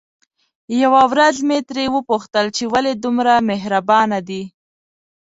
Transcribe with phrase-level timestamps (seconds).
[0.83, 4.43] يوه ورځ مې ترې وپوښتل چې ولې دومره مهربانه دي؟